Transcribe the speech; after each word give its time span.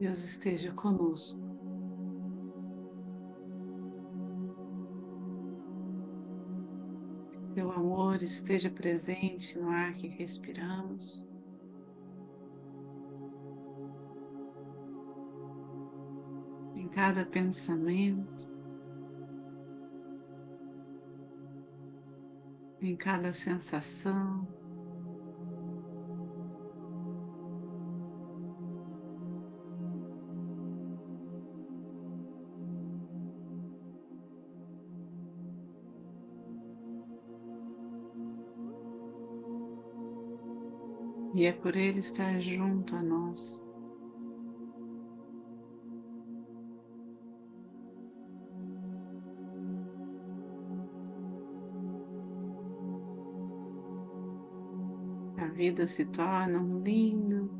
Deus 0.00 0.24
esteja 0.24 0.72
conosco. 0.72 1.38
Seu 7.52 7.70
amor 7.70 8.22
esteja 8.22 8.70
presente 8.70 9.58
no 9.58 9.68
ar 9.68 9.92
que 9.92 10.08
respiramos. 10.08 11.28
Em 16.74 16.88
cada 16.88 17.26
pensamento, 17.26 18.48
em 22.80 22.96
cada 22.96 23.34
sensação. 23.34 24.59
E 41.40 41.46
é 41.46 41.52
por 41.54 41.74
Ele 41.74 42.00
estar 42.00 42.38
junto 42.38 42.94
a 42.94 43.02
nós. 43.02 43.64
A 55.38 55.46
vida 55.46 55.86
se 55.86 56.04
torna 56.04 56.58
um 56.58 56.82
lindo 56.82 57.50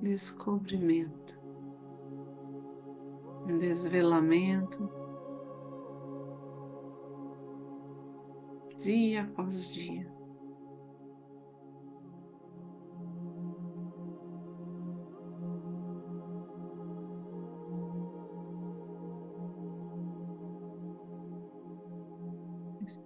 descobrimento, 0.00 1.36
um 3.50 3.58
desvelamento 3.58 4.88
dia 8.76 9.24
após 9.24 9.72
dia. 9.74 10.13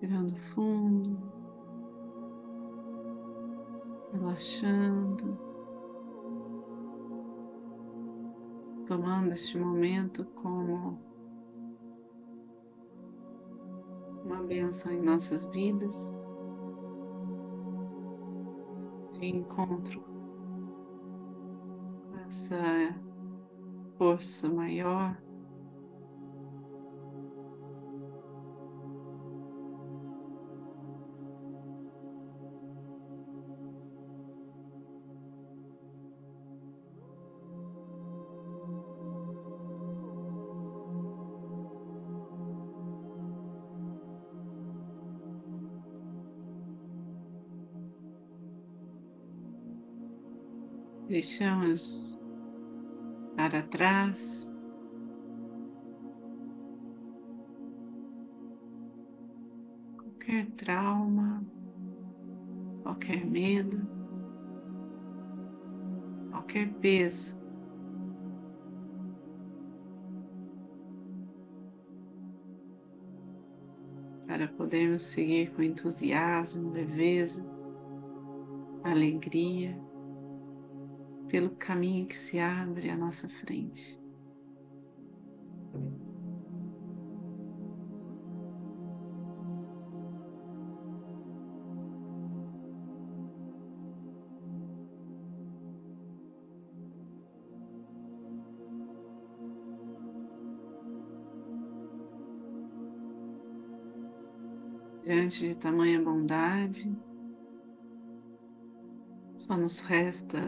Respirando 0.01 0.37
fundo, 0.37 1.19
relaxando, 4.13 5.37
tomando 8.87 9.33
este 9.33 9.59
momento 9.59 10.25
como 10.37 11.01
uma 14.25 14.41
benção 14.45 14.93
em 14.93 15.03
nossas 15.03 15.45
vidas, 15.47 16.15
de 19.15 19.27
encontro 19.27 20.01
com 22.13 22.19
essa 22.29 22.57
força 23.97 24.49
maior 24.49 25.21
Deixamos 51.09 52.21
para 53.35 53.63
trás 53.63 54.55
qualquer 59.97 60.51
trauma, 60.51 61.43
qualquer 62.83 63.25
medo, 63.25 63.81
qualquer 66.31 66.71
peso. 66.75 67.39
Para 74.27 74.47
podermos 74.47 75.05
seguir 75.05 75.55
com 75.55 75.63
entusiasmo, 75.63 76.71
leveza, 76.71 77.43
alegria 78.85 79.88
pelo 81.29 81.51
caminho 81.51 82.07
que 82.07 82.17
se 82.17 82.39
abre 82.39 82.89
à 82.91 82.97
nossa 82.97 83.29
frente. 83.29 84.01
Diante 105.05 105.49
de 105.49 105.55
tamanha 105.55 106.03
bondade, 106.03 106.95
só 109.39 109.57
nos 109.57 109.81
resta 109.81 110.39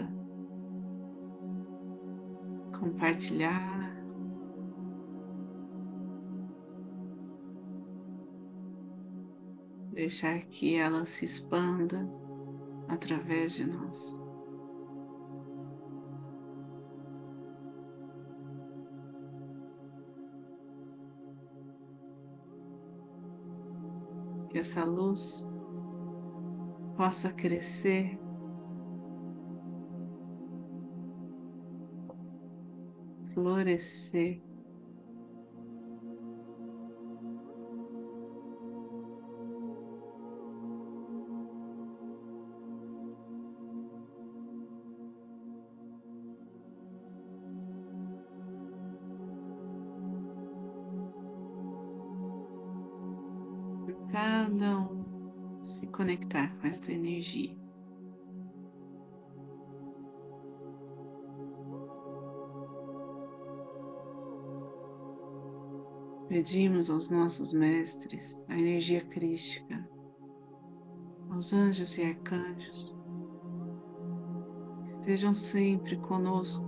compartilhar. 2.91 3.95
Deixar 9.93 10.41
que 10.47 10.75
ela 10.75 11.05
se 11.05 11.25
expanda 11.25 12.09
através 12.89 13.55
de 13.55 13.67
nós. 13.67 14.21
Que 24.49 24.59
essa 24.59 24.85
luz 24.85 25.49
possa 26.97 27.33
crescer 27.33 28.19
florescer. 33.61 34.41
Cada 54.11 54.81
um 54.81 55.65
se 55.65 55.87
conectar 55.87 56.53
com 56.59 56.67
esta 56.67 56.93
energia. 56.93 57.57
Pedimos 66.31 66.89
aos 66.91 67.11
nossos 67.11 67.53
mestres, 67.53 68.47
a 68.49 68.57
energia 68.57 69.05
crística, 69.05 69.85
aos 71.29 71.53
anjos 71.53 71.99
e 71.99 72.05
arcanjos, 72.05 72.97
que 74.85 74.91
estejam 74.93 75.35
sempre 75.35 75.97
conosco. 75.97 76.65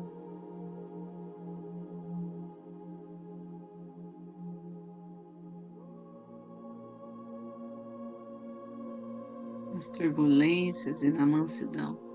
Nas 9.73 9.89
turbulências 9.91 11.05
e 11.05 11.11
na 11.13 11.25
mansidão. 11.25 12.12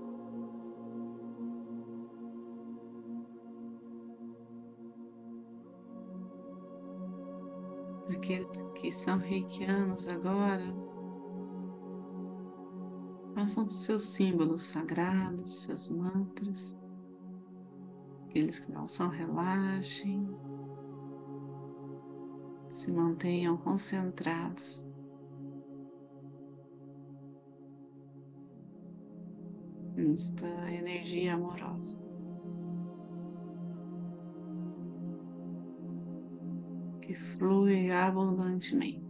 Aqueles 8.28 8.62
que 8.74 8.92
são 8.92 9.18
reikianos 9.18 10.06
agora, 10.06 10.66
façam 13.34 13.70
seus 13.70 14.04
símbolos 14.04 14.64
sagrados, 14.64 15.62
seus 15.62 15.88
mantras, 15.88 16.76
Aqueles 18.26 18.58
que 18.58 18.70
não 18.70 18.86
são, 18.86 19.08
relaxem. 19.08 20.28
Se 22.74 22.92
mantenham 22.92 23.56
concentrados. 23.56 24.86
Nesta 29.96 30.46
energia 30.70 31.34
amorosa. 31.34 32.07
Que 37.08 37.14
flui 37.14 37.90
abundantemente. 37.90 39.07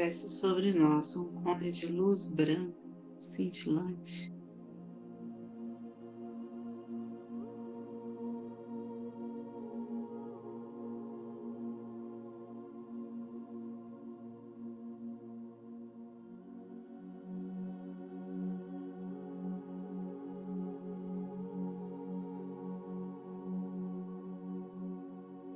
Desce 0.00 0.30
sobre 0.30 0.72
nós 0.72 1.14
um 1.14 1.30
cone 1.30 1.70
de 1.70 1.84
luz 1.84 2.26
branca, 2.26 2.74
cintilante. 3.18 4.32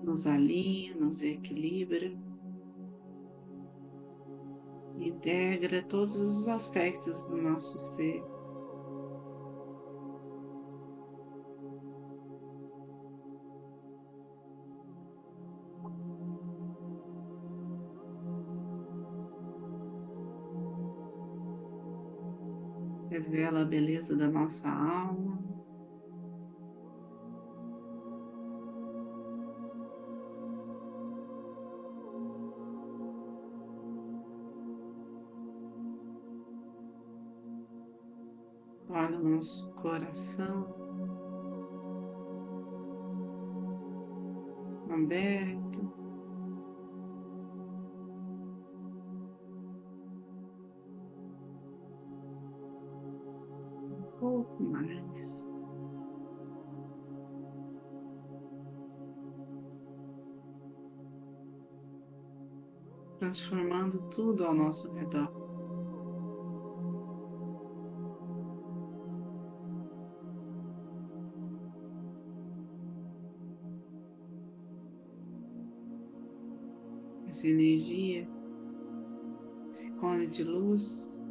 Nos 0.02 0.26
alinha, 0.26 0.94
nos 0.96 1.22
equilibra 1.22 2.23
integra 5.24 5.82
todos 5.82 6.16
os 6.16 6.46
aspectos 6.48 7.30
do 7.30 7.38
nosso 7.38 7.78
ser. 7.78 8.22
Revela 23.08 23.62
a 23.62 23.64
beleza 23.64 24.14
da 24.14 24.28
nossa 24.28 24.68
alma. 24.68 25.23
Nosso 39.44 39.70
coração 39.74 40.66
aberto. 44.90 45.80
Um 53.82 54.18
pouco 54.18 54.62
mais. 54.62 55.44
Transformando 63.18 64.00
tudo 64.08 64.46
ao 64.46 64.54
nosso 64.54 64.90
redor. 64.94 65.33
Essa 77.44 77.48
energia, 77.48 78.26
esse 79.70 79.90
cone 79.92 80.26
de 80.26 80.42
luz. 80.42 81.22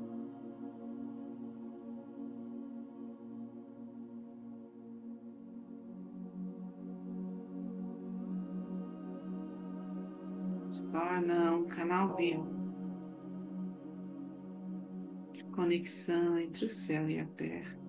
Se 10.69 10.87
torna 10.89 11.55
um 11.55 11.65
canal 11.65 12.15
vivo 12.15 12.47
de 15.33 15.43
conexão 15.45 16.37
entre 16.37 16.65
o 16.65 16.69
céu 16.69 17.09
e 17.09 17.19
a 17.19 17.25
terra. 17.25 17.82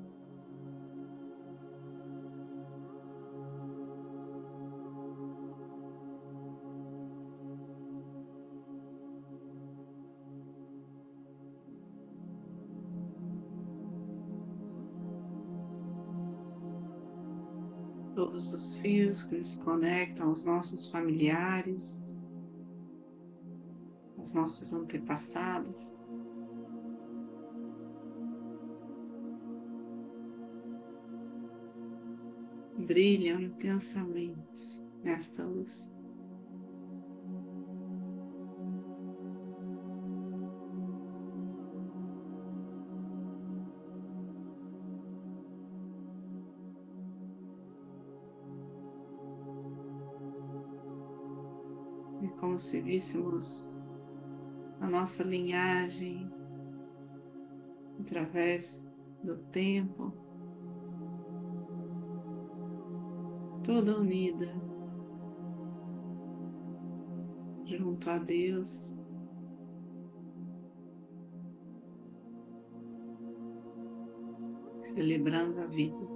Todos 18.14 18.52
os 18.52 18.76
fios 18.76 19.22
que 19.22 19.36
nos 19.36 19.56
conectam 19.56 20.28
aos 20.28 20.44
nossos 20.44 20.86
familiares, 20.90 22.20
aos 24.18 24.32
nossos 24.32 24.72
antepassados. 24.72 25.96
Brilham 32.78 33.40
intensamente 33.40 34.84
nesta 35.02 35.44
luz. 35.44 35.92
Como 52.28 52.58
se 52.58 52.80
víssemos 52.80 53.78
a 54.80 54.88
nossa 54.88 55.22
linhagem 55.22 56.30
através 58.00 58.90
do 59.22 59.36
tempo, 59.36 60.12
toda 63.64 63.98
unida 63.98 64.48
junto 67.64 68.10
a 68.10 68.18
Deus. 68.18 69.00
Celebrando 74.94 75.60
a 75.60 75.66
vida. 75.66 76.13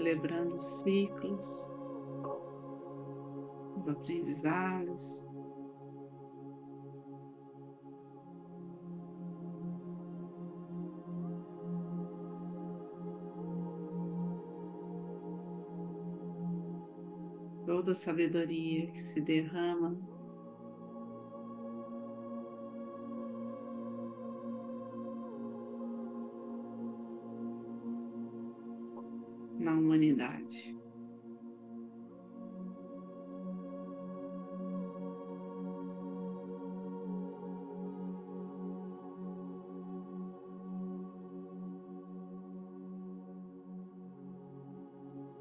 celebrando 0.00 0.56
os 0.56 0.64
ciclos, 0.80 1.70
os 3.76 3.86
aprendizados. 3.86 5.28
Toda 17.66 17.92
a 17.92 17.94
sabedoria 17.94 18.90
que 18.90 19.02
se 19.02 19.20
derrama 19.20 19.96
humanidade. 30.00 30.78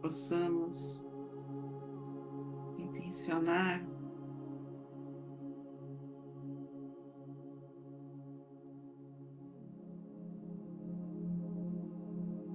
Possamos 0.01 1.07
intencionar 2.77 3.85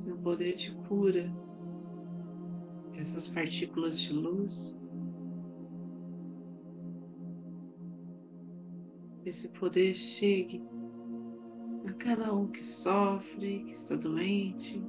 no 0.04 0.18
poder 0.18 0.56
de 0.56 0.74
cura 0.88 1.32
essas 2.96 3.28
partículas 3.28 3.98
de 3.98 4.12
luz, 4.12 4.78
esse 9.24 9.48
poder 9.48 9.94
chegue 9.94 10.62
a 11.86 11.92
cada 11.94 12.32
um 12.32 12.46
que 12.48 12.64
sofre, 12.64 13.64
que 13.64 13.72
está 13.72 13.96
doente. 13.96 14.82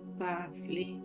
Está 0.00 0.44
aflito, 0.44 1.01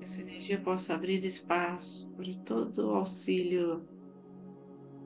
essa 0.00 0.20
energia 0.20 0.58
possa 0.58 0.94
abrir 0.94 1.24
espaço 1.24 2.10
para 2.16 2.34
todo 2.44 2.88
o 2.88 2.94
auxílio 2.94 3.82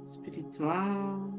espiritual, 0.04 1.32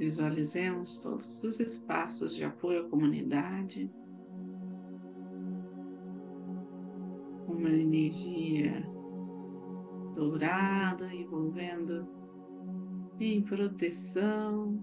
Visualizemos 0.00 0.98
todos 0.98 1.44
os 1.44 1.60
espaços 1.60 2.34
de 2.34 2.42
apoio 2.42 2.86
à 2.86 2.88
comunidade, 2.88 3.92
uma 7.46 7.68
energia 7.68 8.80
dourada 10.14 11.14
envolvendo 11.14 12.08
em 13.20 13.42
proteção, 13.42 14.82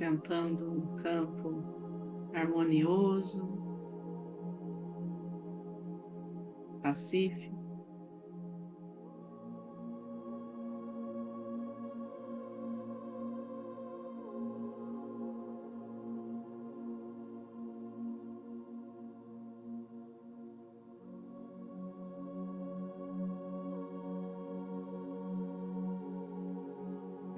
sustentando 0.00 0.72
um 0.72 0.96
campo 0.96 2.30
harmonioso, 2.32 3.46
pacífico. 6.82 7.50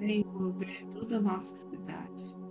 envolver 0.05 0.85
toda 0.91 1.17
a 1.17 1.21
nossa 1.21 1.55
cidade. 1.55 2.42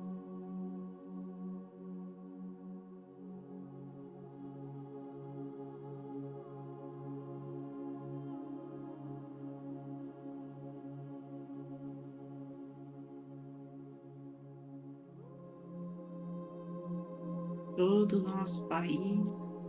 Todo 17.77 18.19
o 18.19 18.23
nosso 18.23 18.69
país. 18.69 19.69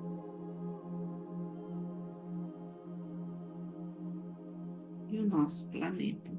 E 5.09 5.19
o 5.19 5.25
nosso 5.25 5.69
planeta. 5.71 6.31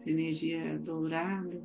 essa 0.00 0.10
energia 0.10 0.78
dourada. 0.78 1.62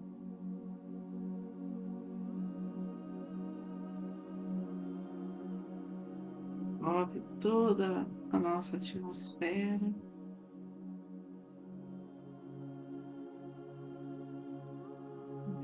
Move 6.86 7.20
toda 7.42 8.06
a 8.32 8.38
nossa 8.38 8.77
atmosfera. 8.77 9.92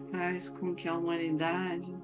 Faz 0.09 0.49
com 0.49 0.73
que 0.73 0.87
a 0.87 0.97
humanidade 0.97 1.95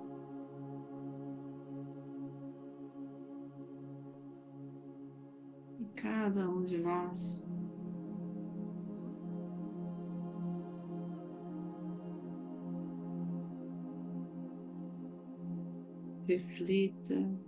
e 5.79 5.86
cada 5.95 6.47
um 6.47 6.63
de 6.63 6.79
nós 6.79 7.50
reflita 16.27 17.47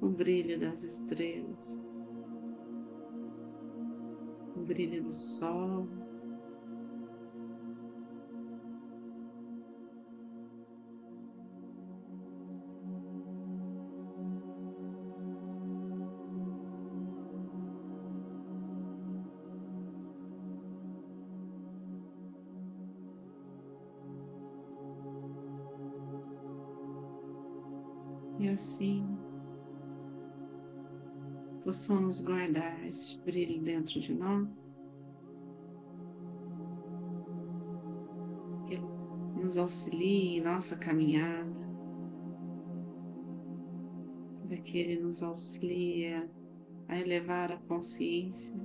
o 0.00 0.08
brilho 0.08 0.58
das 0.58 0.82
estrelas, 0.82 1.82
o 4.56 4.60
brilho 4.60 5.02
do 5.04 5.14
sol. 5.14 5.86
e 28.38 28.48
assim 28.48 28.87
possamos 31.68 32.22
guardar 32.22 32.82
esse 32.88 33.18
brilho 33.18 33.60
dentro 33.60 34.00
de 34.00 34.14
nós, 34.14 34.80
que 38.66 38.78
nos 39.38 39.58
auxilie 39.58 40.38
em 40.38 40.40
nossa 40.40 40.78
caminhada, 40.78 41.60
para 44.46 44.56
que 44.56 44.78
Ele 44.78 45.02
nos 45.02 45.22
auxilie 45.22 46.26
a 46.88 46.98
elevar 46.98 47.52
a 47.52 47.58
consciência 47.58 48.56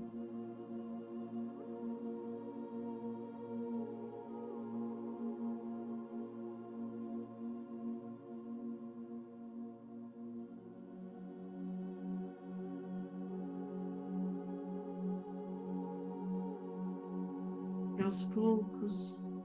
aos 18.02 18.24
poucos, 18.26 19.42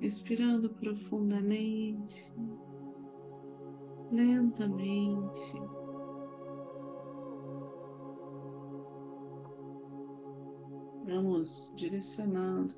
respirando 0.00 0.70
profundamente, 0.70 2.32
lentamente. 4.10 5.54
Vamos 11.04 11.72
direcionando 11.76 12.74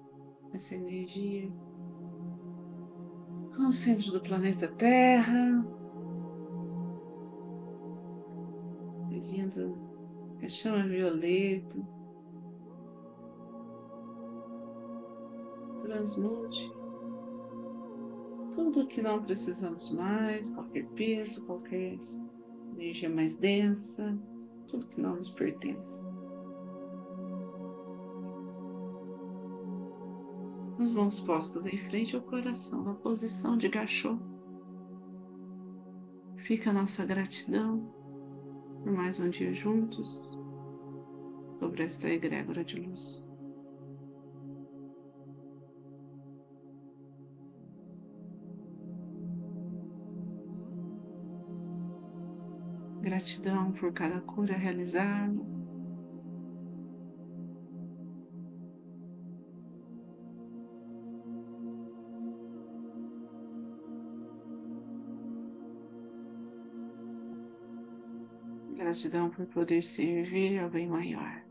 essa 0.52 0.74
energia 0.74 1.50
ao 3.58 3.70
centro 3.70 4.12
do 4.12 4.20
planeta 4.20 4.68
Terra, 4.68 5.64
pedindo 9.08 9.78
a 10.42 10.48
chama 10.48 10.86
violeta 10.86 11.93
transmute 15.94 16.72
tudo 18.52 18.86
que 18.86 19.00
não 19.00 19.22
precisamos 19.22 19.90
mais, 19.92 20.50
qualquer 20.50 20.86
peso, 20.90 21.44
qualquer 21.46 21.98
energia 22.72 23.08
mais 23.08 23.36
densa, 23.36 24.16
tudo 24.66 24.88
que 24.88 25.00
não 25.00 25.16
nos 25.16 25.30
pertence. 25.30 26.04
As 30.80 30.92
mãos 30.92 31.20
postas 31.20 31.66
em 31.66 31.76
frente 31.76 32.14
ao 32.16 32.22
coração, 32.22 32.82
na 32.82 32.94
posição 32.94 33.56
de 33.56 33.68
gachô. 33.68 34.18
Fica 36.36 36.70
a 36.70 36.74
nossa 36.74 37.04
gratidão 37.04 37.92
por 38.82 38.92
mais 38.92 39.18
um 39.18 39.30
dia 39.30 39.54
juntos 39.54 40.38
sobre 41.58 41.84
esta 41.84 42.08
egrégora 42.08 42.64
de 42.64 42.80
luz. 42.80 43.23
Gratidão 53.04 53.70
por 53.70 53.92
cada 53.92 54.18
cura 54.22 54.56
realizada. 54.56 55.38
Gratidão 68.74 69.28
por 69.28 69.44
poder 69.48 69.82
servir 69.82 70.58
ao 70.58 70.70
bem 70.70 70.88
maior. 70.88 71.44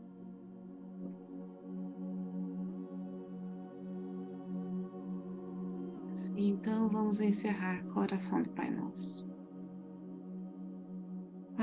Então 6.36 6.88
vamos 6.88 7.20
encerrar 7.20 7.84
com 7.84 8.00
a 8.00 8.02
oração 8.02 8.42
do 8.42 8.50
Pai 8.50 8.70
Nosso. 8.72 9.33